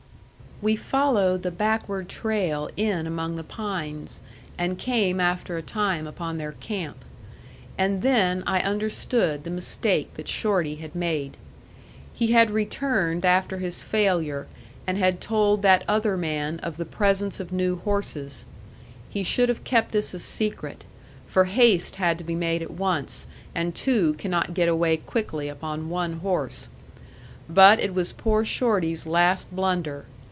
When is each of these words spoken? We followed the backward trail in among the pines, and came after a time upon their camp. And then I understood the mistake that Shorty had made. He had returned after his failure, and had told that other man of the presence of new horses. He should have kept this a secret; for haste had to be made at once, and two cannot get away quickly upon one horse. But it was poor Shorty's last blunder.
We 0.63 0.75
followed 0.75 1.41
the 1.41 1.49
backward 1.49 2.07
trail 2.07 2.69
in 2.77 3.07
among 3.07 3.35
the 3.35 3.43
pines, 3.43 4.19
and 4.59 4.77
came 4.77 5.19
after 5.19 5.57
a 5.57 5.63
time 5.63 6.05
upon 6.05 6.37
their 6.37 6.51
camp. 6.51 6.97
And 7.79 8.03
then 8.03 8.43
I 8.45 8.59
understood 8.59 9.43
the 9.43 9.49
mistake 9.49 10.13
that 10.13 10.27
Shorty 10.27 10.75
had 10.75 10.93
made. 10.93 11.35
He 12.13 12.27
had 12.33 12.51
returned 12.51 13.25
after 13.25 13.57
his 13.57 13.81
failure, 13.81 14.45
and 14.85 14.99
had 14.99 15.19
told 15.19 15.63
that 15.63 15.83
other 15.87 16.15
man 16.15 16.59
of 16.59 16.77
the 16.77 16.85
presence 16.85 17.39
of 17.39 17.51
new 17.51 17.77
horses. 17.77 18.45
He 19.09 19.23
should 19.23 19.49
have 19.49 19.63
kept 19.63 19.93
this 19.93 20.13
a 20.13 20.19
secret; 20.19 20.85
for 21.25 21.45
haste 21.45 21.95
had 21.95 22.19
to 22.19 22.23
be 22.23 22.35
made 22.35 22.61
at 22.61 22.69
once, 22.69 23.25
and 23.55 23.73
two 23.73 24.13
cannot 24.19 24.53
get 24.53 24.69
away 24.69 24.97
quickly 24.97 25.49
upon 25.49 25.89
one 25.89 26.17
horse. 26.19 26.69
But 27.49 27.79
it 27.79 27.95
was 27.95 28.13
poor 28.13 28.45
Shorty's 28.45 29.07
last 29.07 29.49
blunder. 29.55 30.05